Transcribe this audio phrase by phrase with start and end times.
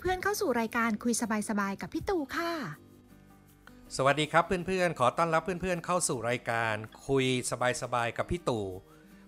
[0.00, 1.14] เพื่อนๆเข้าสู่รายการคุย
[1.50, 2.52] สบายๆกับพี่ตู่ค่ะ
[3.96, 6.74] สวัสดีครับเพื่อนๆ ขอต้อนรับเพื่อนๆเข้าสู่รายการ
[7.08, 7.26] คุย
[7.82, 8.66] สบายๆกับพี่ตู่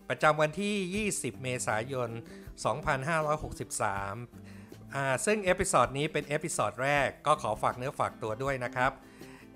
[0.09, 2.11] ประจำวันที่ 20 เมษายน
[2.93, 8.93] 2563อ่าซึ่งเอพิ o d ดนี้เป็นเอพิ o d ดแรกก็ขอฝากเนื้อฝากตัวด้วยนะครับ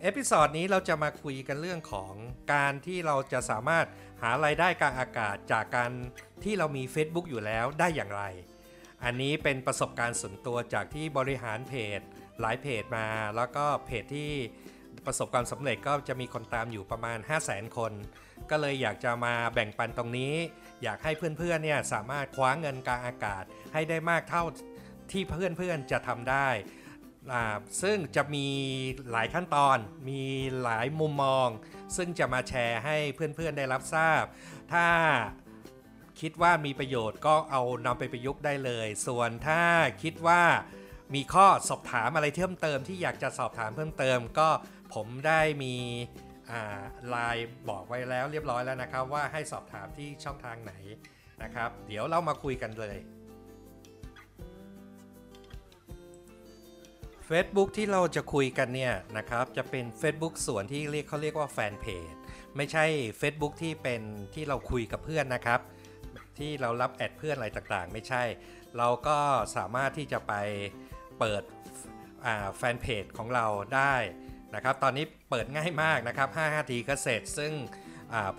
[0.03, 2.13] เอพิ o d ดนี้เราจะมาคุยกันเรื่องของ
[2.53, 3.87] การที่เราจะสามารถ
[4.23, 5.91] หารายได้กลางอากาศจากการ
[6.45, 8.23] ที่เรามี Facebook อยู่แล้วได้อย่างไร
[9.05, 12.01] อันนี้เป็นประสบการณ์ส่วนตัวจากที่บริหารเพจ
[12.41, 13.07] หลายเพจมา
[13.37, 14.33] แล้วก็เพจที่
[15.07, 17.93] ประสบความสำเร็จก็จะมีคนตามอยู่ประมาณ 5 0 0 0 0 0 คน
[18.51, 20.35] ก็เลยอยากจะมาแบ่งปันตรงนี้
[20.83, 24.45] อยากให้เพื่อนๆเนี่ยสามารถคว้าเงินกลางอากาศให้ได้มากเท่า
[25.13, 26.49] ที่เพื่อนๆจะทำได้
[27.83, 28.49] ซึ่งจะมี
[29.11, 30.23] หลายขั้นตอน มี
[30.63, 31.49] หลายมุมมอง
[31.97, 34.23] ซึ่งจะมาแชร์ให้เพื่อนๆได้รับทราบ
[34.73, 34.87] ถ้า
[36.23, 39.63] คิดว่ามีประโยชน์ก็เอานำไปประยุกต์ได้เลย ส่วนถ้า
[40.03, 40.43] คิดว่า
[41.15, 44.49] มีข้อสอบถามอะไรเพิ่มเติมที่อยากจะสอบถามเพิ่มเติม ก็
[44.95, 45.75] ผมได้มี
[47.09, 50.75] ไลน์บอกไว้แล้วเรียบร้อยแล้วนะครับ ว่าให้สอบถามที่ช่องทางไหน
[51.43, 52.97] นะครับ เดี๋ยวเรามาคุยกันเลย
[57.29, 62.15] Facebook ที่เราจะคุยกันเนี่ยนะครับจะเป็น Facebook ส่วนที่เรียกเขาเรียกว่าแฟนเพจ
[62.57, 62.85] ไม่ใช่
[63.21, 64.03] Facebook ที่เป็น
[64.35, 65.61] ที่เราคุยกับเพื่อนนะครับ
[66.39, 68.23] ที่เรารับแอดเพื่อนอะไรต่างๆ ไม่ใช่
[68.79, 69.19] เราก็
[69.57, 70.33] สามารถที่จะไป
[71.19, 71.43] เปิด
[72.57, 73.95] แฟนเพจของเราได้
[74.55, 77.53] นะครับ ตอนนี้เปิดง่ายมากนะครับ5นาทีก็เสร็จ ซึ่ง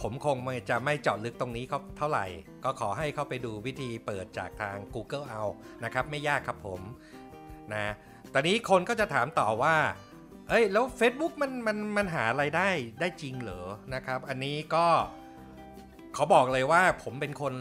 [0.01, 0.37] ผมคง
[0.69, 1.65] จะไม่เจาะลึกตรงนี้
[1.97, 2.25] เท่าไหร่
[2.63, 5.43] ก็ขอให้เข้าไปดูวิธีเปิดจากทาง Google เอา
[5.83, 6.81] นะครับ ไม่ยากครับผม
[7.73, 7.93] นะ
[8.33, 9.75] ตอนนี้คนก็จะถามต่อว่า
[10.49, 12.69] เอ้ยแล้ว Facebook มันมันมันหาไรายได้
[12.99, 14.87] ได้จริงเหรอนะครับ อันนี้ก็
[16.15, 17.53] เขาบอกเลยว่าผมเป็นคน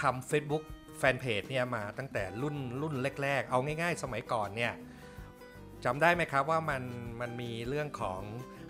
[0.00, 0.64] ทำ Facebook
[0.98, 4.74] แฟนเพจเนี่ยมาตั้งแต่รุ่นรุ่นแรก ๆ เอาง่าย ๆ สมัยก่อนเนี่ย
[5.84, 6.82] จำได้ไหมครับว่ามัน
[7.20, 8.20] มันมีเรื่องของ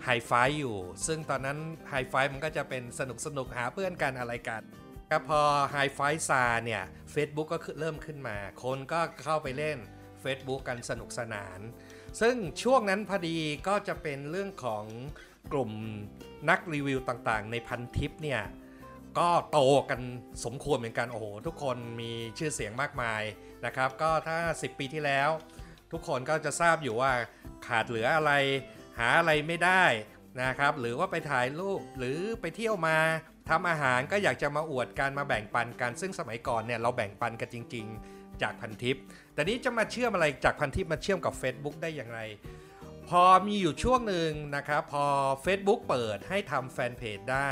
[0.03, 0.77] ไฮไฟอยู่
[1.07, 1.57] ซึ่งตอนนั้น
[1.89, 4.61] ไฮไฟมันก็จะเป็นสนุกสนุกหาเพื่อนกันอะไรกัน
[5.09, 5.41] ก็พอ
[5.71, 5.99] ไฮไฟ
[6.29, 6.83] ซาเนี่ย
[7.13, 9.77] Facebook ก็เริ่มขึ้นมา คนก็เข้าไปเล่น
[10.23, 11.59] Facebook กันสนุกสนาน
[12.21, 14.85] ซึ่งช่วงนั้นพอดีก็จะเป็นเรื่องของ
[15.51, 15.71] กลุ่ม
[16.49, 18.41] นักรีวิวต่างๆ ในพันทิปเนี่ย
[19.19, 19.59] ก็โต
[19.89, 20.01] กัน
[20.45, 23.21] สมควรเหมือนกันโอ้โหทุกคนมีชื่อเสียงมากมาย
[23.65, 25.29] นะครับ ก็ถ้า 10 ปีที่แล้ว
[25.91, 27.11] ทุกคนก็จะทราบอยู่ว่า
[27.67, 28.31] ขาดเหลืออะไร
[28.99, 29.83] หาอะไรไม่ได้
[30.41, 32.97] นะครับ หรือว่าไปถ่ายรูปหรือไปเที่ยวมา
[33.49, 38.97] ทำอาหารก็อยากจะมาอวดการมาแบ่งปันกัน ซึ่งสมัยก่อนเนี่ยเราแบ่งปันกันจริง ๆ จากพันทิป
[39.33, 42.19] แต่นี้จะมาเชื่อมอะไรจากพันทิปมาเชื่อมกับ Facebook ได้อย่างไร
[43.09, 45.05] พอมีอยู่ช่วงหนึ่งนะครับพอ
[45.45, 47.49] Facebook เปิดให้ทำแฟนเพจได้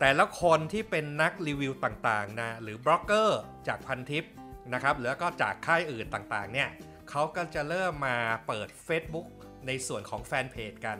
[0.00, 4.24] แต่ละคนที่เป็นนักรีวิวต่างๆนะหรือบล็อกเกอร์จากพันทิป
[4.72, 6.70] นะครับแล้วก็จากค่ายอื่นต่างๆเนี่ย
[7.10, 8.16] เขาก็จะเริ่มมา
[8.46, 9.26] เปิด Facebook
[9.66, 10.98] ในส่วนของแฟนเพจกัน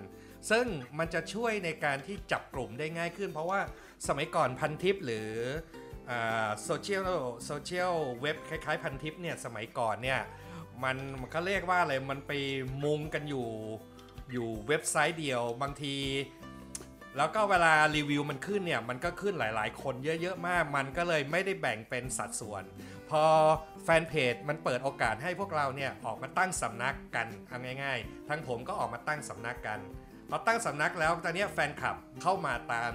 [0.51, 0.67] ซึ่ง
[0.99, 3.61] มันจะช่วยในการที่จับกลุ่มได้ง่ายขึ้น เพราะว่า
[4.09, 5.31] สมัยก่อนพันทิปหรือ
[6.65, 7.05] โซเชียล
[7.47, 10.21] โซเชียลเว็บคล้ายๆพันทิปเนี่ยสมัยก่อนเนี่ย
[10.85, 12.33] มันมันก็เรียกว่าอะไรมันไป
[12.85, 13.49] มุงกันอยู่
[14.33, 15.97] อยู่เว็บไซต์เดียวบางที
[17.17, 22.65] แล้วก็เวลารีวิวมันขึ้นเนี่ย มันก็ขึ้นหลายๆ คนเยอะ ๆ มาก มันก็เลยไม่ได้แบ่งเป็นสัดส่วน
[23.11, 23.25] พอ
[23.85, 29.81] แฟนเพจมันเปิดโอกาสให้พวกเราเนี่ยออกมาตั้งสำนักกันเอาง่าย ๆ ทั้งผมก็ออกมาตั้งสำนักกัน
[30.31, 32.93] พอตั้งสำนักแล้วตอนนี้แฟนคลับเข้ามาตาม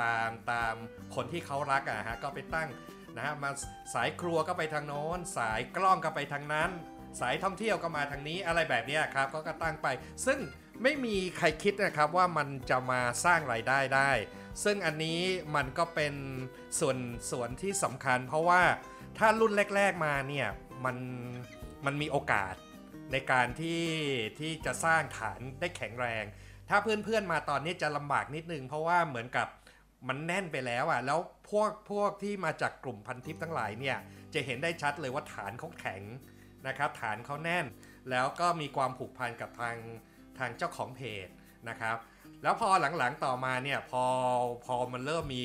[0.00, 0.74] ตามตาม
[1.14, 2.68] คนที่เขารักอะฮะก็ไปตั้ง
[3.16, 3.50] นะฮะมา
[3.94, 6.70] สายครัวก็ไปทางโน้น สายกล้องก็ไปทางนั้น
[7.20, 9.86] สายท่องเที่ยวก็มาทางนี้อะไรแบบนี้ครับก็ก็ตั้งไป
[10.26, 10.38] ซึ่ง
[10.82, 14.10] ไม่มีใครคิดนะครับว่ามันจะมาสร้างรายได้ได้
[14.64, 15.20] ซึ่งอันนี้
[15.56, 16.14] มันก็เป็น
[16.80, 16.96] ส่วน
[17.30, 18.62] ส่วนที่สำคัญ เพราะว่า
[19.18, 20.48] ถ้ารุ่นแรก ๆมาเนี่ย
[20.84, 20.96] มัน
[21.84, 22.54] มันมีโอกาส
[23.12, 23.84] ในการที่
[24.38, 26.24] ที่จะสร้างฐานได้แข็งแรง
[26.68, 29.48] ถ้าเพื่อนๆมาตอนนี้จะลำบากนิดนึง เพราะว่าเหมือนกับ
[30.08, 31.20] มันแน่นไปแล้วอะแล้ว
[31.50, 33.96] พวกพวกที่มาจากกลุ่มพันทิปทั้งหลายเนี่ย
[34.34, 36.02] จะเห็นได้ชัดเลยว่าฐานเขาแข็ง
[36.66, 37.66] นะครับฐานเขาแน่น
[38.10, 39.76] แล้วก็มีความผูกพันกับทาง
[40.38, 41.28] ทางเจ้าของเพจ
[41.68, 41.96] นะครับ
[42.42, 42.68] แล้วพอ
[42.98, 44.04] หลังๆต่อมาเนี่ยพอ
[44.64, 45.44] พอมันเริ่มมี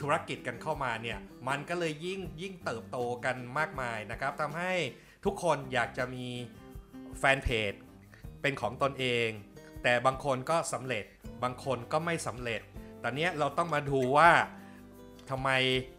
[0.00, 1.18] ธุรกิจกันเข้ามาเนี่ย
[1.48, 4.72] มันก็เลยยิ่งยิ่งเติบโตกันมากมายนะครับทำให้
[5.24, 6.26] ทุกคนอยากจะมี
[7.18, 7.72] แฟนเพจ
[8.42, 9.28] เป็นของตนเอง
[9.82, 11.04] แต่บางคนก็สำเร็จ
[11.42, 12.60] บางคนก็ไม่สำเร็จ
[13.02, 14.30] ตอนนี้เราต้องมาดูว่า
[15.30, 15.50] ทำไม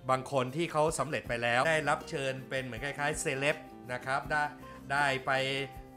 [0.10, 3.56] บางคนที่เขาสำเร็จไปแล้ว ได้รับเชิญเป็นเหมือนคล้ายๆเซเลบ
[3.94, 4.44] นะครับได้
[4.92, 5.32] ได้ไป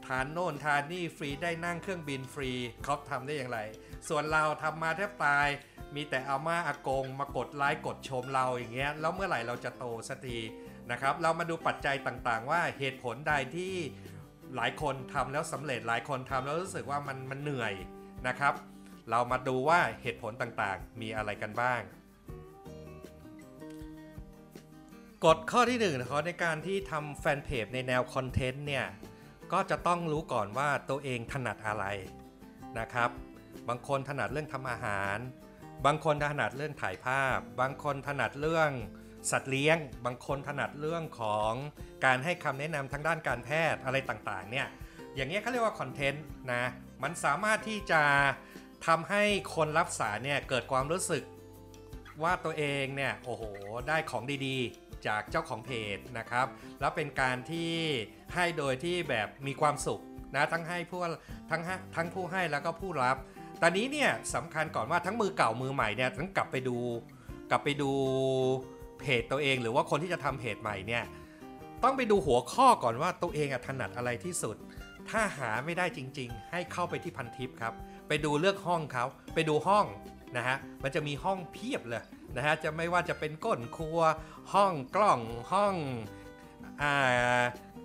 [0.07, 2.51] ทานโน่นทานนี่ฟรีได้นั่งเครื่องบินฟรี
[2.83, 3.59] เขาทำได้อย่างไร
[4.07, 5.47] ส่วนเราทำมาแทบตาย
[5.95, 10.39] มีแต่อาม่าอากง มากดไลค์กดชมเราอย่างเงี้ยแล้วเมื่อไหร่เราจะโตสักที
[10.91, 13.73] นะครับ เรามาดูปัจจัยต่างๆ ว่าเหตุผลใดที่
[14.55, 17.73] หลายคนทำแล้วสำเร็จหลายคนทำแล้วรู้สึกว่ามันมันเหนื่อย
[18.27, 18.53] นะครับ
[19.09, 21.81] เรามาดูว่าเหตุผลต่างๆ มีอะไรกันบ้าง
[25.25, 28.85] กฎข้อที่1นึ่งนะครับในการที่ทำแฟนเพจในแนวคอนเทนต์เนี่ย
[29.53, 31.85] ก็จะต้องรู้ก่อนว่าตัวเองถนัดอะไร
[32.79, 33.09] นะครับ
[33.69, 35.17] บางคนถนัดเรื่องทำอาหาร
[35.85, 38.69] บางคนถนัดเรื่องถ่ายภาพ บางคนถนัดเรื่อง
[39.31, 41.51] สัตว์เลี้ยง บางคนถนัดเรื่องของ
[42.05, 44.67] การให้คำแนะนำทางด้านการแพทย์อะไรต่างๆ เนี่ย
[45.15, 46.63] อย่างเงี้ยเขาเรียกว่าคอนเทนต์นะ
[47.03, 48.03] มันสามารถที่จะ
[48.87, 49.23] ทำให้
[49.55, 51.23] คนรับสารเนี่ยเกิดความรู้สึก
[52.23, 53.43] ว่าตัวเองเนี่ยโอ้โห
[53.87, 56.47] ได้ของดีๆ จากเจ้าของเพจนะครับ
[56.79, 57.73] แล้วเป็นการที่
[58.33, 60.01] ให้โดยที่แบบมีความสุข
[60.35, 60.99] นะทั้งให้ผู้
[61.51, 61.61] ทั้ง
[61.95, 63.17] ทั้งผู้ให้แล้วก็ผู้รับ
[63.61, 66.77] ตอนนี้เนี่ยสำคัญก่อนว่าทั้งมือเก่ามือใหม่เนี่ยต้องกลับไปดู
[67.51, 67.91] กลับไปดู
[68.99, 71.03] เพจตัวเอง หรือว่าคนที่จะทำเพจใหม่เนี่ย
[71.83, 74.55] ต้องไปดูหัวข้อก่อนว่าตัวเองอะถนัดอะไรที่สุด
[75.09, 77.73] ถ้าหาไม่ได้จริง ๆ ให้เข้าไปที่พันทิปครับ
[78.07, 79.85] ไปดูเลือกห้องเขาไปดูห้อง
[80.37, 82.03] นะฮะมันจะมีห้องเพียบเลย
[82.35, 83.99] นะฮะจะไม่ว่าจะเป็นก้นครัว
[84.53, 85.19] ห้องกล้อง
[85.53, 85.75] ห้อง
[86.81, 87.43] อ่า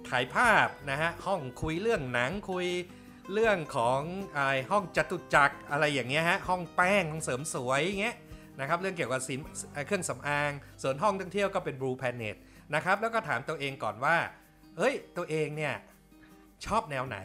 [0.09, 2.67] ถ่ายภาพนะฮะห้องคุยเรื่องหนังคุย
[3.33, 4.01] เรื่องของ
[4.37, 4.39] อ
[4.71, 8.17] ห้องจตุจักรอะไรอย่างเงี้ยฮะห้องแป้งห้องเสริมสวยอย่างเงี้ย
[8.61, 9.41] นะครับเรื่องเกี่ยวกับสิน
[9.87, 10.51] เครื่องสำอาง
[10.83, 12.37] ส่วนห้องท่องเที่ยวก็เป็น Blue Planet
[12.75, 14.17] นะครับแล้วก็ถามตัวเองก่อนว่า
[14.79, 15.75] เฮ้ยตัวเองเนี่ย
[16.67, 17.19] ชอบแนวไหน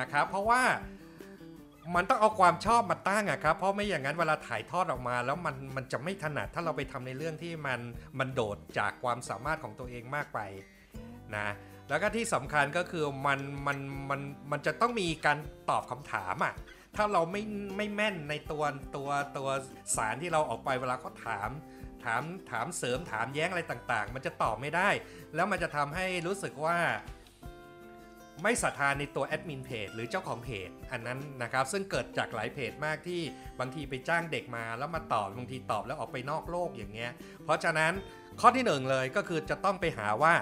[0.00, 0.62] นะครับเพราะว่า
[1.94, 7.80] มันต้องเอาความชอบมาตั้งอะครับ เพราะไม่อย่างนั้นเวลาถ่ายทอดออกมา แล้วมันมันจะไม่ถนัดถ้าเราไปทำในเรื่องที่มัน
[8.18, 10.40] มันโดดจากความสามารถของตัวเองมากไป
[11.36, 11.48] นะ
[11.88, 13.78] แล้วก็ที่สำคัญก็คือมันมัน
[14.10, 15.38] มันมันจะต้องมีการ
[15.70, 16.54] ตอบคำถามอะ
[16.96, 17.42] ถ้าเราไม่
[17.76, 18.64] ไม่แม่นในตัว
[18.96, 19.48] ตัวตัว
[19.96, 21.50] สารที่เราออกไปเวลาเขาถาม
[22.04, 24.88] ถามถามเสริมถามแย้งอะไรต่างๆ มันจะตอบไม่ได้
[25.34, 26.76] แล้วมันจะทำให้รู้สึกว่า
[28.42, 33.20] ไม่ศรัทธาในตัวแอดมินเพจหรือเจ้าของเพจอันนั้นนะครับ ซึ่งเกิดจากหลายเพจมากที่
[33.60, 37.12] บางทีไปจ้างเด็กมาแล้วมาตอบบางทีตอบแล้วออกไปนอกโลกอย่างเงี้ย
[37.44, 37.92] เพราะฉะนั้น
[38.40, 40.34] ข้อที่หนึ่งเลยก็คือจะต้องไปหาว่า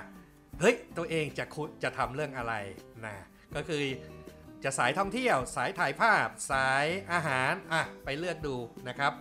[0.61, 2.55] เฮ้ย ตัวเองจะคุจะทำเรื่องอะไร
[3.05, 3.17] นะ
[3.55, 3.83] ก็คือ
[4.65, 8.57] จะสายท่องเที่ยว สายถ่ายภาพ สายอาหารอะไปเลือกดู
[8.89, 9.13] นะครับ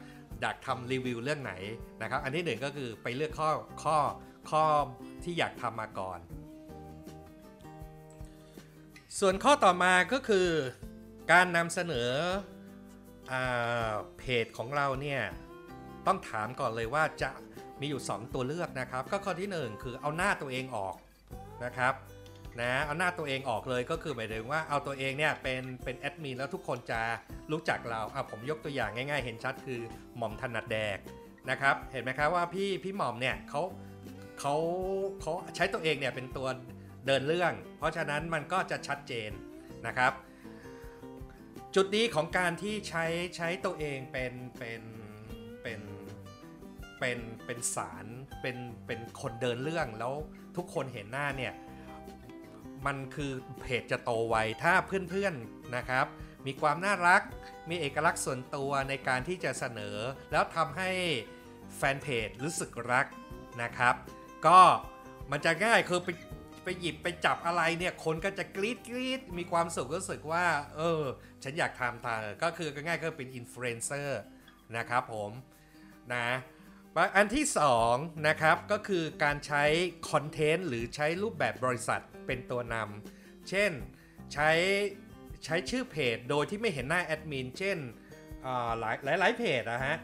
[0.41, 1.53] อยากทำรีวิวเรื่องไหน
[2.01, 3.51] นะครับ อันที่หนึ่งก็คือไปเลือกข้อ
[3.83, 3.97] ข้อ
[4.51, 4.63] ข้อ
[5.23, 6.19] ที่อยากทำมาก่อน
[9.19, 10.47] ส่วนข้อต่อมาก็คือ
[11.31, 12.09] การนำเสนอ
[13.31, 13.33] อ
[14.17, 15.21] เพจของเราเนี่ย
[16.07, 17.31] ต้องถามก่อนเลยว่าจะ
[17.79, 20.95] มีอยู่ 2 ตัวเลือกนะครับ ก็ข้อที่ 1 คือเอาหน้าตัวเองออก
[21.63, 21.93] นะครับ
[22.61, 27.01] นะเอาหน้าตัวเองออกเลยก็คือหมายถึงว่าเอาตัวเองเนี่ยเป็นเป็นแอดมินแล้วทุกคนจะ
[27.51, 29.79] รู้จักเราอะผมยกตัวอย่างง่าย ๆ เห็นชัดคือ
[30.17, 30.97] หม่อมถนัดแดก
[31.49, 33.61] นะครับเห็นไหมครับว่าพี่พี่หม่อมเนี่ยเขา
[34.39, 34.55] เขา
[35.21, 36.47] เขาใช้ตัวเองเนี่ยเป็นตัว
[37.05, 39.31] เดินเรื่อง เพราะฉะนั้นมันก็จะชัดเจน
[39.87, 40.13] นะครับ
[41.75, 43.05] จุดนี้ของการที่ใช้
[43.35, 44.81] ใช้ตัวเองเป็นเป็น
[45.61, 45.81] เป็น
[46.99, 48.05] เป็นเป็นสาร
[48.41, 48.57] เป็น
[48.87, 50.13] เป็นคนเดินเรื่องแล้ว
[50.57, 51.53] ทุกคนเห็นหน้าเนี่ย
[52.85, 56.05] มันคือเพจจะโตไวถ้าเพื่อนๆนะครับ
[56.45, 57.21] มีความน่ารัก
[57.69, 59.97] มีเอกลักษณ์ส่วนตัวในการที่จะเสนอ
[60.31, 60.91] แล้วทำให้
[61.77, 63.05] แฟนเพจรู้สึกรัก
[63.61, 63.95] นะครับ
[64.47, 64.59] ก็
[65.31, 66.09] มันจะง่ายคือไป
[66.63, 71.03] ไปหยิบไปจับอะไรเนี่ยคนก็จะกรี๊ดกรี๊ดมีความสุขรู้สึกว่า เออ
[71.43, 74.21] ฉันอยากทำตามก็คือง่ายก็เป็นอินฟลูเอนเซอร์
[74.77, 75.31] นะครับผม
[76.13, 76.27] นะ
[77.15, 77.45] อันที่
[77.85, 79.63] 2นะครับก็คือการใช้
[80.11, 83.71] คอนเทนต์หรือใช้รูปแบบบริษัทเป็นตัวนำเช่น
[84.33, 84.51] ใช้
[85.45, 87.77] ใช้ชื่อเพจโดยที่ไม่เห็นหน้าแอดมินเช่น
[88.79, 89.95] หลายหลายหลายเพจนะฮะ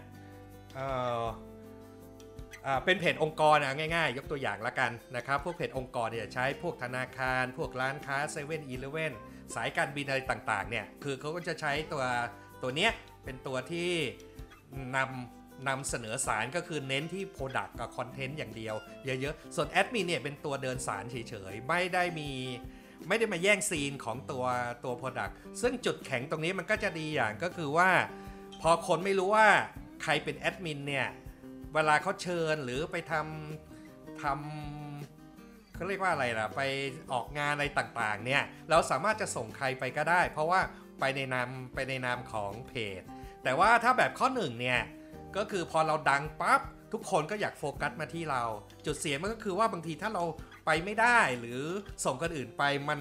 [2.85, 8.59] เป็นเพจองค์กรอะง่ายๆ ยกตัวอย่างละกันนะครับ พวกเพจองค์กรเนี่ยใช้พวกธนาคาร พวกร้านค้า7 e เ e ่
[9.07, 9.11] e อ
[9.55, 12.03] สายการบินอะไรต่างๆเนี่ยคือเขาก็จะใช้ตัว
[12.63, 12.91] ตัวเนี้ย
[13.25, 13.91] เป็นตัวที่
[14.95, 18.75] นำนำเสนอสารก็คือเน้นที่ Product กับคอนเทนต์อย่างเดียว
[19.05, 21.15] เยอะๆ ส่วนแอดมินเนี่ยเป็นตัวเดินสารเฉ
[21.51, 22.29] ยๆ ไม่ได้มี
[23.07, 24.45] ไม่ได้มาแย่งซีนของตัว
[24.83, 27.89] ตัว Product ซึ่งจุดแข็งตรงนี้มันก็จะดีอย่างก็คือว่า
[28.61, 29.47] พอคนไม่รู้ว่า
[30.03, 31.07] ใครเป็นแอดมินเนี่ย
[31.73, 36.61] เวลาเขาเชิญหรือไปทำทำเขาเรียกว่าอะไรล่ะไป
[37.13, 40.61] ออกงานอะไรต่างๆเนี่ยเราสามารถจะส่งใครไปก็ได้ เพราะว่า
[40.99, 43.01] ไปในนามไปในนามของเพจ
[43.43, 44.79] แต่ว่าถ้าแบบข้อหนึ่งเนี่ย
[45.37, 46.61] ก็คือพอเราดังปั๊บ
[46.93, 48.43] ทุกคนก็อยากโฟกัสมาที่เรา
[48.85, 50.23] จุดเสียมันก็คือว่าบางทีถ้าเรา
[50.65, 51.61] ไปไม่ได้หรือ
[52.05, 52.99] ส่งคนอื่นไปมัน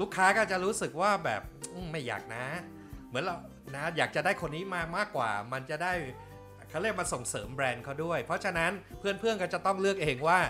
[0.00, 1.42] ลูกค้าก็จะรู้สึกว่าแบบ
[1.90, 2.46] ไม่อยากนะ
[3.08, 3.36] เหมือนเรา
[3.74, 5.92] นะอยากจะได้คนนี้มามากกว่า มันจะได้
[6.76, 10.40] เขาเรียกมาส่งเสริมแบรนด์เขาด้วย เพราะฉะนั้นเพื่อนๆก็จะต้องเลือกเองว่า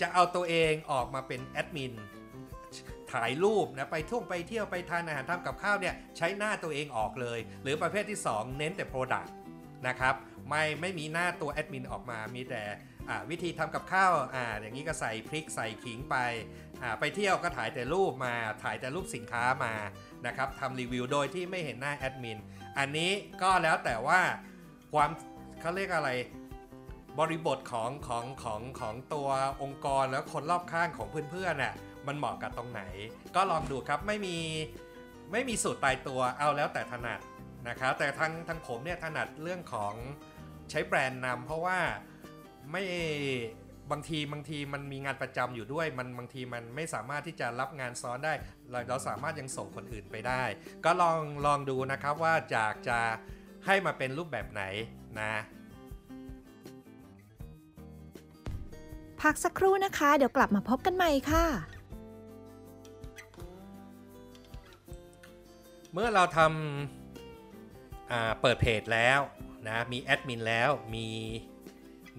[0.00, 1.92] จะเอาตัวเองออกมาเป็นแอดมิน
[3.12, 9.30] ถ่ายรูปนะไปท่องไปเที่ยวไปทานอาหารทำกับข้าวเนี่ยใช้หน้าตัวเองออกเลย หรือประเภทที่ 2 เน้นแต่ Product
[9.88, 10.14] นะครับ
[10.48, 12.62] ไม่ไม่มีหน้าตัวแอดมินออกมามีแต่
[13.30, 16.16] วิธีทำกับข้าวออย่างนี้ก็ใส่พริกใส่ขิงไป
[17.00, 19.74] ไปเที่ยวก็ถ่ายแต่รูปมาถ่ายแต่รูปสินค้ามา
[20.26, 22.38] นะครับทำรีวิวโดยที่ไม่เห็นหน้าแอดมิน
[22.78, 23.10] อันนี้
[23.42, 24.20] ก็แล้วแต่ว่า
[24.94, 25.10] ความ
[25.60, 26.10] เขาเรียกอะไร
[27.18, 29.28] บริบทของของของของตัว
[29.62, 31.74] องค์กรแล้วคนรอบข้างของเพื่อนๆน่ะ
[32.06, 32.82] มันเหมาะกับตรงไหน
[33.36, 34.38] ก็ลองดูครับไม่มี
[35.32, 37.20] ไม่มีสูตรตายตัวเอาแล้วแต่ถนัด
[37.68, 39.94] นะครับแต่ทางทางผมเนี่ยถนัดเรื่องของ
[40.70, 41.78] ใช้แบรนด์นำเพราะว่า
[42.70, 42.84] ไม่
[43.90, 48.32] บางทีบางทีมันมีงานประจำอยู่ด้วยมันบางทีมันไม่สามารถที่จะรับงานซ้อนได้
[48.70, 50.42] เราเราสามารถยังส่งคนอื่นไปได้
[50.84, 53.00] ก็ลองลองดูนะครับว่าจากจะ
[53.66, 54.62] ให้มาเป็นรูปแบบไหน
[55.20, 55.34] นะ
[59.20, 61.46] พักสักครู่นะคะ เดี๋ยวกลับมาพบกันใหม่ค่ะ
[65.92, 69.20] เมื่อเราทำอ่าเปิดเพจแล้ว
[69.68, 71.08] นะมีแอดมินแล้วมี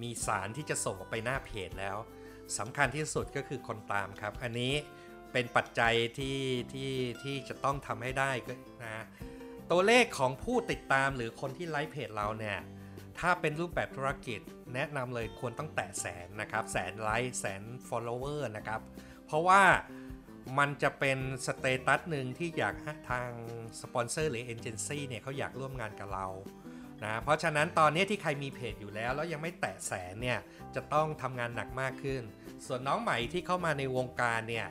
[0.02, 1.98] มีสารที่จะส่งออกไปหน้าเพจแล้ว
[2.58, 4.74] สำคัญที่สุดก็คือคนตามครับ อันนี้
[5.32, 6.40] เป็นปัจจัยที่
[6.74, 6.92] ที่
[7.24, 8.96] ที่จะต้องทำให้ได้ก็นะ
[9.72, 12.58] ตัวเลขของผู้ติดตามหรือคนที่ไลค์เพจเราเนี่ย
[13.20, 14.40] ถ้าเป็นรูปแบบธุรกิจ
[14.74, 18.82] แนะนำเลยควรต้องแตะแสนนะครับ แสนไลค์แสน follower นะครับ
[19.26, 19.64] เพราะว่า
[20.58, 23.30] มันจะเป็น status หนึ่งที่อยากให้ทาง
[23.82, 26.28] สปอนเซอร์หรือเอเจนซี่เนี่ยเขาอยากร่วมงานกับเรา
[27.04, 30.40] นะเพราะฉะนั้นตอนนี้ที่ใครมีเพจอยู่แล้ว แล้วยังไม่แตะแสนเนี่ย
[30.76, 32.22] จะต้องทำงานหนักมากขึ้น
[32.66, 34.68] ส่วนน้องใหม่ที่เข้ามาในวงการเนี่ย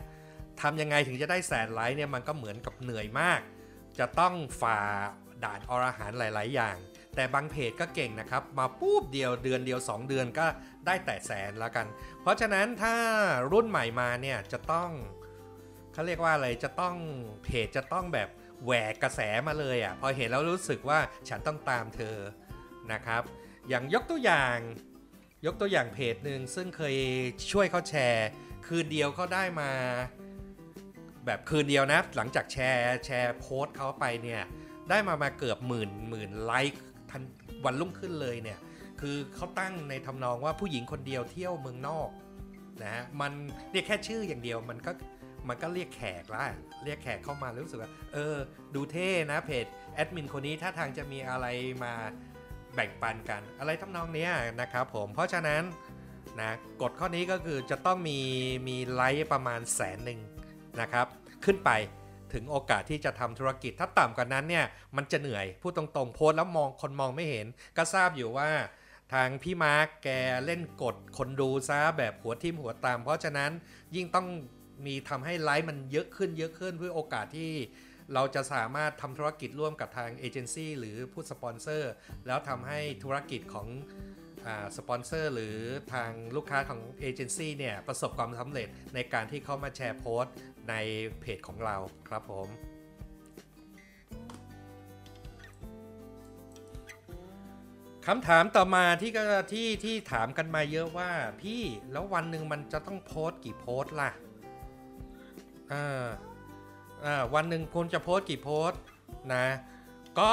[0.60, 3.40] ทำยังไงถึงจะได้แสนไลค์เนี่ยมันก็เหมือนกับเหนื่อยมาก
[3.98, 4.78] จะต้องฝ่า
[5.44, 6.76] ด่านอรหันหลาย ๆ อย่าง
[7.16, 10.46] แต่บางเพจก็เก่งนะครับ มาปุ๊บเดียวเดือนเดียว 2 เดือนก็
[10.86, 11.86] ได้แต่แสนแล้วกัน
[12.22, 12.94] เพราะฉะนั้นถ้า
[13.52, 14.90] รุ่นใหม่มาเนี่ยจะต้อง
[15.92, 16.96] เขาเรียกว่าอะไรจะต้อง
[17.44, 18.28] เพจจะต้องแบบ
[18.64, 20.98] แหวกกระแสมาเลยอะ่ะพอเห็นแล้วรู้สึกว่า
[21.28, 22.16] ฉันต้องตามเธอ
[22.92, 23.22] นะครับ
[23.68, 24.56] อย่างยกตัวอย่าง
[25.46, 26.96] ยกตัวอย่างเพจหนึ่งซึ่งเคย
[27.52, 28.28] ช่วยเขาแชร์
[28.66, 29.70] คืนเดียวเขาได้มา
[31.26, 34.42] แบบคืนเดียวนะ หลังจากแชร์แชร์โพสต์เขาไปเนี่ย
[34.90, 37.22] ได้มามาเกือบหมื่นหมื่นไลค์ทัน
[37.64, 38.58] วันรุ่งขึ้นเลยเนี่ย
[39.00, 42.08] คือเขาตั้งในทำนองว่าผู้หญิงคนเดียวเที่ยวเมืองนอก
[42.82, 43.32] นะฮะมัน
[43.72, 44.92] เรียกแค่ชื่ออย่างเดียวมันก็
[45.48, 46.44] มันก็เรียกแขกละ
[46.84, 48.36] เรียกแขกเข้ามาแล้วรู้สึกว่า เออ
[48.74, 51.46] ดูเท่นะเพจแอดมินคนนี้ถ้าทางจะมีอะไร
[51.84, 51.92] มา
[52.74, 55.62] แบ่งปันกัน อะไรทำนองเนี้ยนะครับผมเพราะฉะนั้น
[56.40, 56.50] นะ
[56.82, 58.20] กฎข้อนี้ก็คือจะต้องมี
[58.68, 60.20] มีไลค์ประมาณแสนหนึ่ง
[60.80, 61.06] นะครับ
[61.44, 61.70] ขึ้นไป
[62.32, 64.66] ถึงโอกาสที่จะทำธุรกิจถ้าต่ำกว่านั้นเนี่ย
[64.96, 68.50] มันจะเหนื่อยพูดตรงๆโพสแล้วมองคนมองไม่เห็น ก็ทราบอยู่ว่า
[69.12, 70.08] ทางพี่มาร์กแก
[70.44, 73.50] เล่นกดคนดูซะแบบหัวทิมหัวตาม เพราะฉะนั้น
[73.94, 74.26] ยิ่งต้อง
[74.86, 77.52] มีทำให้ไลค์มันเยอะขึ้นเยอะขึ้นเพื่อโอกาสที่
[78.14, 81.92] เราจะสามารถทำธุรกิจร่วมกับทางเอเจนซี่หรือผู้สปอนเซอร์
[82.26, 83.68] แล้วทำให้ธุรกิจของ
[84.76, 85.56] สปอนเซอร์หรือ
[85.92, 90.34] ทางลูกค้าของเอเจนซี่เนี่ยประสบความสำเร็จในการที่เขามาแชร์โพสต์
[90.68, 90.74] ใน
[91.20, 91.76] เพจของเรา
[92.08, 92.48] ครับผม
[98.06, 101.10] คำถามต่อมาที่ก็ที่ที่ถามกันมาเยอะว่า
[101.42, 104.10] พี่แล้ววันหนึ่งมันจะต้องโพสต์กี่โพสต์ล่ะ
[105.72, 106.06] อ่า
[107.04, 108.80] อ่าวันหนึ่งคุณจะโพสต์กี่โพสต์
[109.34, 109.46] นะ
[110.18, 110.30] ก็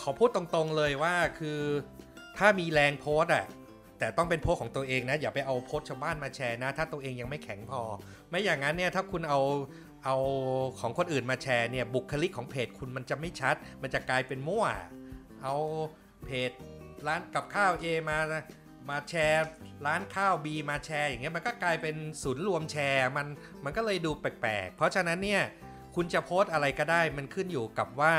[0.00, 1.60] ขอพูดตรงๆเลยว่าคือ
[2.38, 3.44] ถ้ามีแรงโพสอะ
[3.98, 7.82] แต่ต้องเป็นโพสของตัวเองนะ อย่าไปเอาโพสชาวบ้านมาแชร์นะ ถ้าตัวเองยังไม่แข็งพอ
[8.30, 9.40] ไม่อย่างนั้นเนี่ยถ้าคุณเอา
[10.04, 10.16] เอา
[10.80, 14.64] ของคนอื่นมาแชร์เนี่ยบุคลิกของเพจคุณมันจะไม่ชัด มันจะกลายเป็นมั่ว
[15.42, 15.54] เอา
[16.24, 16.50] เพจ
[17.06, 18.18] ร้านกับข้าว A มา
[18.90, 19.46] มาแชร์
[19.86, 23.26] ร้านข้าว B มาแชร์อย่างเงี้ยมันก็กลายเป็นศูนย์รวมแชร์มัน
[23.64, 25.42] มันก็เลยดูแปลกๆ เพราะฉะนั้นเนี่ย
[25.94, 28.14] คุณจะโพสอะไรก็ได้มันขึ้นอยู่กับว่า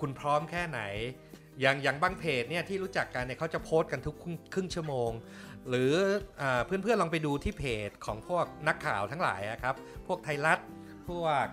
[0.00, 0.80] คุณพร้อมแค่ไหน
[1.60, 4.16] อย่างอย่างบางเพจเนี่ยที่รู้จักกันเนี่ยเขาจะโพสต์กันทุก
[4.54, 5.10] ครึ่งชั่วโมง
[5.68, 5.92] หรือ
[6.40, 9.74] อเพื่อนๆลองไปดูที่เพจของพวกนักข่าวทั้งหลายครับ
[10.06, 10.58] พวกไทยรัฐ
[11.08, 11.46] พวก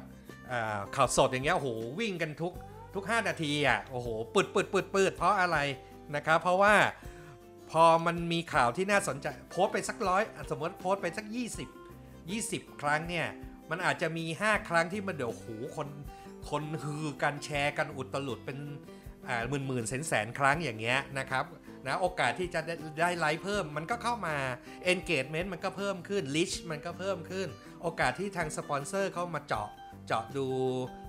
[0.95, 2.53] ข่าวสดอย่างเงี้ยโอ้โหวิ่งกันทุก
[2.95, 5.57] ทุก 5 นาทีอะโอ้โหปืดปืดปืดปืดเพราะอะไร
[6.15, 6.75] นะครับเพราะว่า
[7.71, 11.25] พอมันมีข่าวที่น่าสนใจโพสไปสักร้อยสมมติโพสไปสัก
[12.01, 13.27] 20 20 ครั้งเนี่ย
[13.69, 15.45] มันอาจจะมี 5 ครั้งที่มันเดี๋ยวโห
[15.75, 15.87] คน
[16.49, 18.57] คนฮือกันแชร์กันอุตลุดเป็น
[19.49, 21.45] หมื่นหมื่นแสนแสนครั้งอย่างเงี้ยนะครับ
[21.87, 22.59] นะโอกาสที่จะ
[23.01, 24.35] ได้ไลค์เพิ่มมันก็เข้ามา
[24.93, 27.47] engagement มันก็เพิ่มขึ้น reach มันก็เพิ่มขึ้น
[27.81, 29.69] โอกาสที่ทางสปอนเซอร์เข้ามาเจาะ
[30.07, 30.47] เจาะดู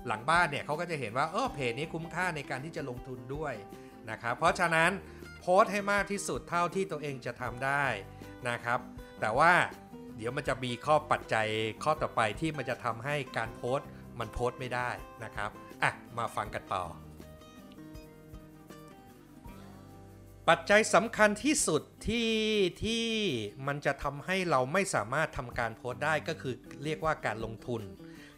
[0.07, 3.53] หลังบ้านเนี่ยเขาก็จะเห็นว่าเออเพจนี้คุ้มค่าในการที่จะลงทุนด้วย
[4.09, 4.91] นะครับเพราะฉะนั้น
[5.41, 7.85] โพสต์ให้มากที่สุดเท่าที่ตัวเองจะทำได้
[8.49, 8.79] นะครับ
[9.21, 9.53] แต่ว่า
[10.17, 11.47] เดี๋ยวมันจะมีข้อปัจจัย
[11.83, 13.87] ข้อต่อไปที่มันจะทำให้การโพสต์
[14.19, 14.89] มันโพสต์ไม่ได้
[15.23, 15.49] นะครับ
[15.83, 16.83] อะมาฟังกันต่อ
[20.49, 22.31] ปัจจัยสำคัญที่สุดที่
[22.83, 23.05] ที่
[23.67, 26.53] มันจะทำให้เราไม่สามารถทำการโพสต์ได้ก็คือ
[26.83, 27.81] เรียกว่าการลงทุน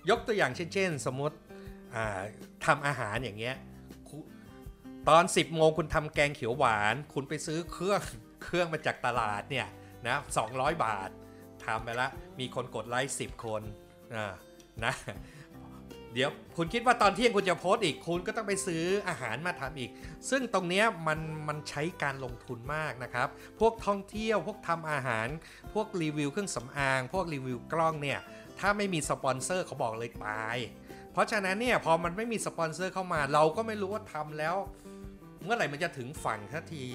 [0.09, 1.37] ยกตัวอย่างเช่นเช่นสมมติ
[2.65, 3.55] ทำอาหารอย่างเงี้ย
[5.09, 8.01] ตอน 10 โมงคุณทำแกงเขียวหวาน คุณไปซื้อเครื่อง
[8.43, 9.67] เครื่องมาจากตลาดเนี่ย
[10.07, 10.17] นะ
[10.51, 11.09] 200 บาท
[11.65, 13.61] ทำไปล้วมีคนกดไลค์10 คน
[14.85, 14.93] นะ
[16.13, 19.91] เดี๋ยวคุณคิดว่าตอนเที่ยงคุณจะโพสต์อีก คุณก็ต้องไปซื้ออาหารมาทำอีก
[20.29, 23.27] ซึ่งตรงนี้มันมันใช้การลงทุนมากนะครับ
[23.59, 25.27] พวกท่องเที่ยวพวกทำอาหาร
[25.73, 28.19] พวกรีวิวเครื่องสำอาง พวกรีวิวกล้องเนี่ย
[28.59, 30.57] ถ้าไม่มีสปอนเซอร์เขาบอกเลยตาย
[31.11, 34.55] เพราะฉะนั้นเนี่ยพอมันไม่มีสปอนเซอร์เข้ามา เราก็ไม่รู้ว่าทำแล้ว
[35.43, 36.85] เมื่อไหร่มันจะถึงฝั่งทันที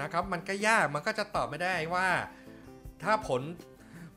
[0.00, 2.08] นะครับ มันก็ยากมันก็จะตอบไม่ได้ว่า
[3.02, 3.42] ถ้าผล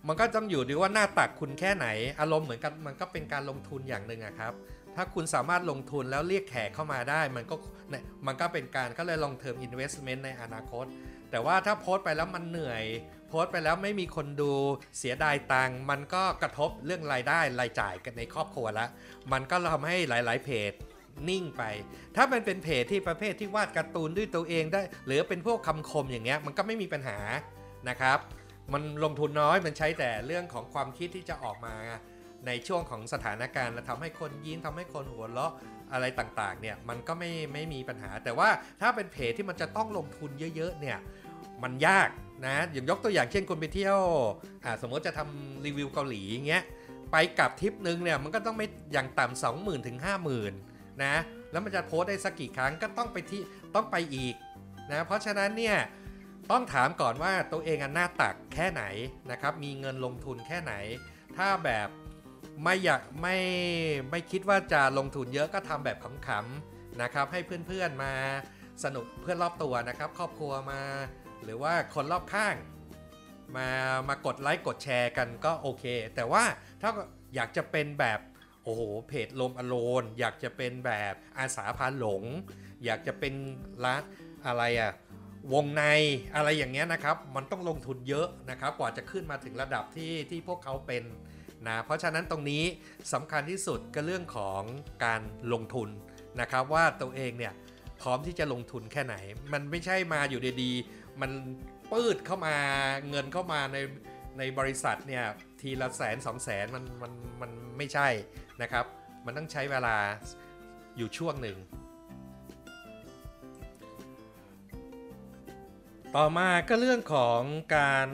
[0.07, 1.87] มันก็ต้องอยู่ดีว่าหน้าตักคุณแค่ไหน
[2.19, 4.53] อารมณ์เหมือนกันมันก็เป็นการลงทุนอย่างหนึ่งอะครับ
[4.95, 7.55] ถ้าคุณสามารถลงทุนแล้วเรียกแขกเข้ามาได้ มันก็
[7.89, 10.85] เนี่ยมันก็เป็นการก็เลยลองเทอม investment ในอนาคต
[11.31, 12.83] แต่ว่าถ้าโพสต์ไปแล้วมันเหนื่อย
[13.29, 14.53] โพสต์ไปแล้วไม่มีคนดู
[14.97, 18.85] เสียดายตังมันก็กระทบเรื่องรายได้รายจ่ายกันในครอบครัวละ
[19.31, 20.71] มันก็ทำให้หลาย ๆ เพจ
[21.29, 21.63] นิ่งไป
[22.15, 27.17] ถ้ามันเป็นเพจที่ประเภทที่วาดการ์ตูนด้วยตัวเองได้ หรือเป็นพวกคำคมอย่างเงี้ยมันก็ไม่มีปัญหา
[27.89, 28.19] นะครับ
[28.73, 31.75] มันลงทุนน้อยมันใช้แต่เรื่องของความคิดที่จะออกมา
[32.47, 35.53] ในช่วงของสถานการณ์และทำให้คนยิ้มทำให้คนหัวเราะ
[35.93, 38.49] อะไรต่างๆเนี่ยมันก็ไม่ไม่มีปัญหา แต่ว่า
[38.81, 40.97] ถ้าเป็นเพจที่มันจะต้องลงทุนเยอะๆเนี่ย
[41.63, 42.09] มันยาก
[42.45, 43.99] นะอย่างยกตัวอย่างเช่นคุณไปเที่ยว
[44.63, 46.63] อ่าสมมติจะทำรีวิวเกาหลีอย่างเงี้ย
[47.11, 50.53] ไปกับทริปนึงเนี่ยมันก็ต้องไม่อย่างต่ำสองหมื่นถึงห้าหมื่น
[51.03, 51.15] นะ
[51.51, 53.41] แล้วมันจะโพสได้สักกี่ครั้งก็ต้องไปที่
[53.75, 54.35] ต้องไปอีก
[54.91, 55.77] นะเพราะฉะนั้นเนี่ย
[56.51, 58.83] ต้องถามก่อนว่าตัวเองอะหน้าตักแค่ไหน
[59.31, 60.73] นะครับ มีเงินลงทุนแค่ไหน
[61.37, 61.87] ถ้าแบบ
[62.63, 63.37] ไม่อยากไม่
[64.11, 68.13] ไม่คิดว่าจะลงทุนเยอะก็ทำแบบขำๆนะครับ ให้เพื่อนๆมา
[68.83, 70.81] สนุกเพื่อนรอบตัวนะครับ ครอบครัวมา
[71.43, 72.55] หรือว่าคนรอบข้าง
[73.57, 73.67] มา
[74.07, 76.43] มากดไลค์กดแชร์กันก็โอเค แต่ว่า
[76.81, 76.89] ถ้า
[77.35, 78.19] อยากจะเป็นแบบ
[78.63, 82.23] โอ้โหเพจลมอโลน อยากจะเป็นแบบอาสาพาหลง
[82.85, 83.33] อยากจะเป็น
[83.83, 84.01] ร้าน
[84.45, 84.91] อะไรอะ
[85.53, 85.83] วงใน
[86.35, 91.03] อะไรอย่างเงี้ยนะครับ มันต้องลงทุนเยอะนะครับ กว่าจะขึ้นมาถึงระดับที่ที่พวกเขาเป็น
[91.67, 92.63] นะเพราะฉะนั้นตรงนี้
[93.13, 94.61] สำคัญที่สุดก็เรื่องของ
[95.05, 95.21] การ
[95.53, 95.89] ลงทุน
[96.41, 97.53] นะครับ ว่าตัวเองเนี่ย
[98.01, 99.15] พร้อมที่จะลงทุนแค่ไหน
[99.53, 101.31] มันไม่ใช่มาอยู่ดีๆ มัน
[101.91, 102.55] ปืดเข้ามา
[103.09, 103.77] เงินเข้ามาใน
[104.37, 105.23] ในบริษัทเนี่ย
[105.61, 108.07] ทีละแสนสองแสนมันมันมันไม่ใช่
[108.61, 108.85] นะครับ
[109.25, 109.97] มันต้องใช้เวลา
[110.97, 111.57] อยู่ช่วงหนึ่ง
[116.17, 117.41] ต่อมาก็เรื่องของ
[117.77, 118.09] การ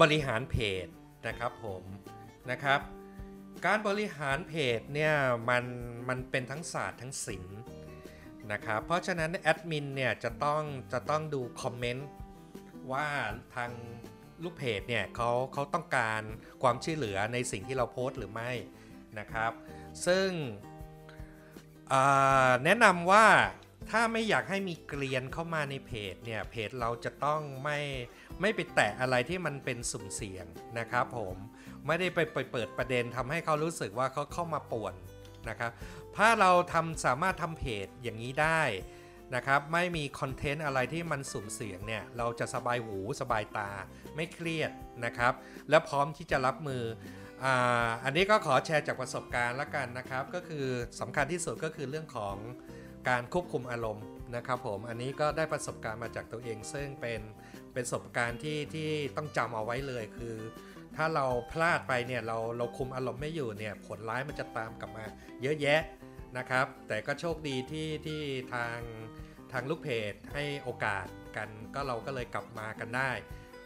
[0.00, 0.86] บริหารเพจ
[1.26, 1.82] นะครับผม
[2.50, 2.80] นะครับ
[3.66, 5.14] การบริหารเพจเนี่ย
[5.48, 5.64] มัน
[6.08, 7.58] มันเป็นทั้งศาสตร์ทั้งศิลป์
[8.52, 12.08] นะครับเพราะฉะนั้นแอดมินเนี่ยจะต้องจะต้องดูคอมเมนต์
[12.92, 13.06] ว่า
[13.54, 13.70] ทาง
[14.42, 16.22] ลูกเพจเนี่ยเขาเขาต้องการ
[16.62, 18.50] ความช่วยเหลือในสิ่งที่เราโพสต์หรือไม่
[19.18, 19.52] นะครับ
[20.06, 20.28] ซึ่ง
[22.64, 23.26] แนะนำว่า
[23.90, 27.78] ถ้าไม่อยากให้มีเกลียนเข้ามาในเพจเนี่ยเพจเราจะต้องไม่
[28.40, 30.46] ไม่ไปแตะอะไรที่มันเป็นสุ่มเสี่ยง
[30.78, 31.36] นะครับผม
[31.86, 34.94] ไม่ได้ไปไปเปิดประเด็นทำให้เขารู้สึกว่าเขาเข้ามาป่วน
[35.48, 35.70] นะครับ
[36.16, 38.62] ถ้าเราทำสามารถทำเพจอย่างนี้ได้
[39.34, 43.70] นะครับไม่มีคอนเทนต์อะไรที่มันสุ่มเสี่ยงเนี่ยเราจะสบายหูสบายตา
[44.14, 44.70] ไม่เครียด
[45.04, 45.32] นะครับ
[45.70, 46.82] และพร้อมที่จะรับมือ
[47.44, 50.66] อ่าอันนี้ก็ขอแชร์จากประสบการณ์ละกันนะครับ ก็คือ
[51.00, 52.36] สำคัญที่สุดก็คือเรื่องของ
[53.08, 54.04] การควบคุมอารมณ์
[54.36, 57.20] นะครับผมอันนี้ก็ได้ประสบการณ์มาจากตัวเอง ซึ่งเป็น
[57.72, 60.36] เป็นประสบการณ์ที่ที่ต้องจำเอาไว้เลยคือ
[60.96, 65.04] ถ้าเราพลาดไปเนี่ยเราเราคุมอารมณ์ไม่อยู่เนี่ยผลร้ายมันจะตามกลับมา
[65.42, 65.80] เยอะแยะ
[66.38, 68.20] นะครับ แต่ก็โชคดีที่ที่
[68.54, 68.78] ทาง
[69.52, 73.10] ทางลูกเพจให้โอกาสกันก็เราก็เลยกลับมากันได้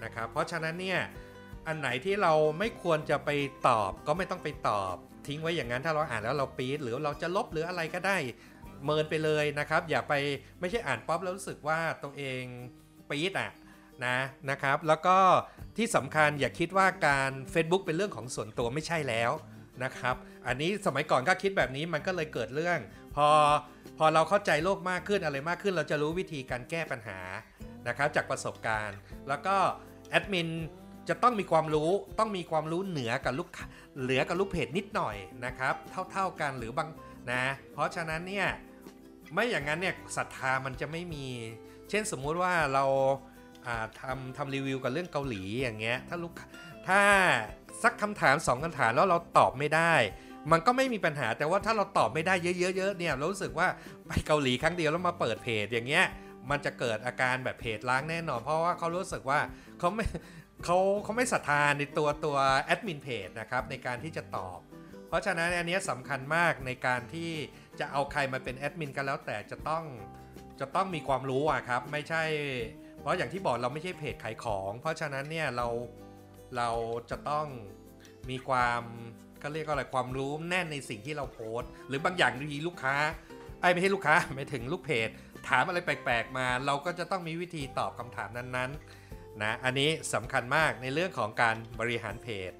[0.05, 1.01] นะครับ เพราะฉะนั้นเนี่ย
[1.67, 3.31] อันไหนที่เราไม่ควรจะไป
[3.69, 4.95] ตอบก็ไม่ต้องไปตอบ
[5.27, 8.17] ทิ้งไว้อย่างนั้นถ้าเราอ่านแล้วเราปี๊ดหรือเราจะลบหรืออะไรก็ได้
[8.85, 10.15] เมินไปเลยนะครับ อย่าไป
[10.61, 12.43] ไม่ใช่อ่านป๊อปแล้วรู้สึกว่าตัวเอง
[13.09, 13.51] ปี๊ดอะ
[14.07, 14.19] นะ
[14.51, 15.17] นะครับ แล้วก็
[15.77, 19.31] ที่สำคัญอย่าคิดว่าการ Facebook เป็นเรื่องของส่วนตัวไม่ใช่แล้ว
[19.85, 20.17] นะครับ
[20.47, 22.79] อันนี้สมัยก่อนก็คิดแบบนี้มันก็เลยเกิดเรื่อง
[23.15, 23.29] พอ
[23.99, 27.21] พอเราเข้าใจโลกมากขึ้นอะไรมากขึ้น เราจะรู้วิธีการแก้ปัญหา
[27.89, 29.57] นะครับจากประสบการณ์ แล้วก็
[30.11, 30.49] แอดมิน
[31.09, 33.49] จะต้องมีความรู้ต้องมีความรู้เหนือกับลูก
[34.01, 35.75] เหลือกับลูกเพจนิดหน่อยนะครับ
[36.11, 36.89] เท่าๆกันหรือบาง
[37.33, 38.47] นะ เพราะฉะนั้นเนี่ย
[39.33, 41.27] ไม่อย่างนั้นเนี่ยศรัทธามันจะไม่มี
[41.91, 42.85] เช่นสมมุติว่าเรา
[44.01, 46.33] ทำทำรีวิวกับเรื่องเกาหลีอย่างเงี้ยถ้าลูก
[46.89, 47.01] ถ้า
[47.83, 49.95] สักคำถามสองคำถามแล้วเราตอบไม่ได้
[50.53, 53.69] มันก็ไม่มีปัญหาแต่ว่าถ้าเราตอบไม่ได้เยอะๆเนี่ยเรารู้สึกว่า
[54.09, 56.05] ไปเกาหลีครั้งเดียวแล้วมาเปิดเพจอย่างเงี้ย
[56.51, 59.41] มันจะเกิดอาการแบบเพจล้างแน่นอน เพราะว่าเขารู้สึกว่า
[59.79, 60.05] เขาไม่
[60.65, 64.59] เขาเขาไม่ศรัทธาในตัวตัวแอดมินเพจนะครับในการที่จะตอบ
[65.09, 67.31] เพราะฉะนั้นอันนี้สำคัญมากในการที่
[67.81, 69.85] จะเอาใครมาเป็นแอดมินกันแล้วแต่จะต้อง
[70.61, 72.23] จะต้องมีความรู้อะครับ ไม่ใช่
[73.01, 75.69] เพราะอย่างที่บอกเราไม่ใช่เพจขายของ เพราะฉะนั้นเนี่ยเรา
[76.57, 76.71] เรา
[77.11, 77.47] จะต้อง
[78.31, 78.83] มีความ
[79.43, 82.97] ก็เรียกว่าอะไรความรู้แน่นในสิ่งที่เราโพสต์ หรือบางอย่างดีลูกค้า
[83.61, 85.09] ไอ้ไม่ใช่ลูกค้าไม่ถึงลูกเพจ
[85.49, 92.53] ถามอะไรแปลกๆมา เราก็จะต้องมีวิธีตอบคำถามนั้นๆนะอันนี้สำคัญมากในเรื่องของการบริหารเพจ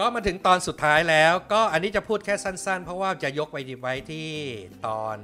[0.00, 4.28] ก็มาถึงตอนสุดท้ายแล้ว ก็อันนี้จะพูดแค่สั้น ๆ เพราะว่าจะยกไปไว้ที่
[4.86, 5.18] ตอน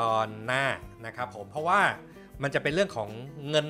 [0.00, 0.66] ตอนหน้า
[1.06, 1.80] นะครับผมเพราะว่า
[2.42, 3.10] มันจะเป็นเรื่องของ
[3.50, 3.68] เงิน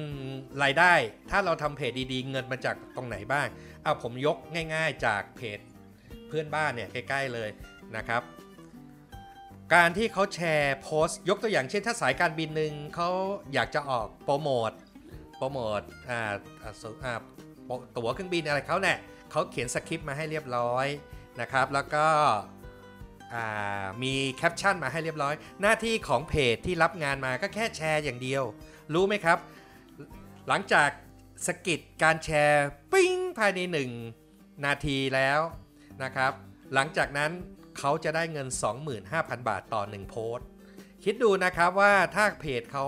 [0.63, 0.93] รายได้
[1.31, 3.47] ถ้าเราทำเพจดีๆ เงินมาจากตรงไหนบ้าง
[3.83, 4.37] เอาผมยก
[4.75, 5.59] ง่าย ๆ จากเพจ
[6.29, 7.51] เพื่อนบ้านเนี่ยใกล้ๆเลย
[7.97, 8.23] นะครับ
[9.75, 13.11] การที่เขาแชร์โพสต์ ยกตัวอย่างเช่น ถ้าสายการบินหนึ่งเขา
[13.55, 14.71] อยากจะออกโปรโมท
[15.37, 16.21] โปรโมทอ่า
[16.63, 16.73] อ่า
[17.97, 18.99] ตั๋วเครื่องบินอะไรเขาเนี่ย
[19.31, 20.87] เขาเขียนสคริปต์มาให้เรียบร้อย
[21.41, 22.07] นะครับแล้วก็
[24.03, 28.43] มีแคปชั่นมาให้เรียบร้อย หน้าที่ของเพจที่รับงานมาก็แค่แชร์อย่างเดียว
[28.95, 29.39] รู้ไหมครับ
[30.49, 30.91] หลังจาก
[31.47, 33.61] สะกิดการ sharing ภายใน
[34.13, 35.41] 1 นาทีแล้ว
[36.03, 36.33] นะครับ
[36.75, 37.31] หลังจากนั้น
[37.79, 38.49] เขาจะได้เงิน
[38.99, 40.47] 25,000 บาทต่อ 1 โพสต์
[41.05, 42.87] คิดดูนะครับว่าถ้าเพจเขา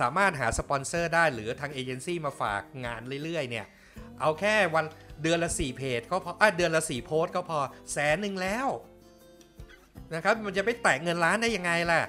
[0.00, 3.66] สามารถหาสปอนเซอร์ได้หรือทางเอเจนซี่มาฝากงานเรื่อยๆเนี่ย
[4.20, 4.84] เอาแค่วัน
[5.22, 7.58] เดือนละ4เพจก็พออะเดือนละ4โพสก็พอ
[7.92, 8.68] แสนหนึ่งแล้ว
[10.14, 12.02] นะครับมันจะไปแตะเงินล้านได้ยังไงล่ะ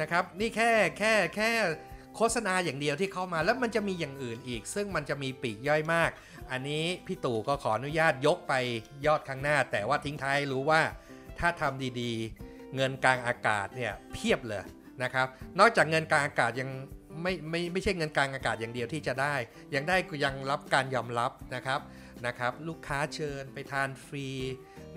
[0.00, 1.50] นะครับนี่แค่แค่แค่
[2.16, 6.10] โฆษณาอย่างเดียวที่เข้ามาแล้วมันจะมีอย่างอื่นอีก ซึ่งมันจะมีปีกย่อยมาก
[6.50, 8.54] อันนี้พี่ตู่ก็ขออนุญาตยกไป
[9.06, 10.80] ยอดข้างหน้า แต่ว่าทิ้งท้ายรู้ว่า
[11.38, 14.64] ถ้าทำดีๆ เงินกลางอากาศเนี่ยเพียบเลย
[15.02, 15.26] นะครับ
[15.60, 16.68] นอกจากเงินกลางอากาศยัง
[17.22, 19.34] ไม่ไม่ไม่ใช่เงินกลางอากาศอย่างเดียวที่จะได้
[19.74, 21.80] ยังได้ยังรับการยอมรับนะครับ
[22.26, 24.28] นะครับ ลูกค้าเชิญไปทานฟรี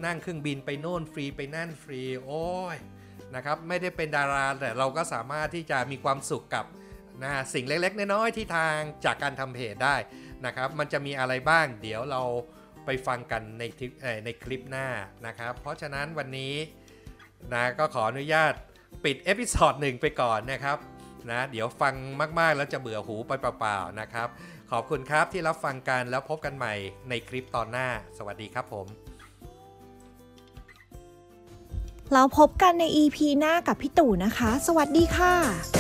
[0.06, 2.78] นั่งเครื่องบินไปโน่นฟรีไปนั่นฟรี โอ้ย
[3.36, 6.66] นะครับไม่ได้เป็นดาราแต่เราก็สามารถที่จะมีความสุขกับ
[7.24, 9.96] นะสิ่งเล็ก ๆ น้อยๆที่ทางจากการทำเพจได้
[10.46, 12.22] นะครับ มันจะมีอะไรบ้าง เดี๋ยวเรา
[12.86, 13.92] ไปฟังกันในคลิป
[14.26, 14.88] ในคลิปหน้า
[15.28, 16.54] นะครับ เพราะฉะนั้นวันนี้
[17.54, 18.54] นะก็ขออนุญาต
[19.06, 20.78] ปิดเอพิ o d ดหนึ่งไปก่อนนะครับ
[21.32, 21.94] นะเดี๋ยวฟัง
[22.40, 24.30] มากๆแล้วจะเบื่อหูไปเปล่าๆนะครับ
[24.72, 26.74] ขอบคุณครับที่รับฟังกันแล้วพบกันใหม่
[27.10, 28.86] ในคลิปตอนหน้า สวัสดีครับผม
[32.14, 35.77] เราพบกันใน EP หน้ากับพี่ตู่นะคะ สวัสดีค่ะ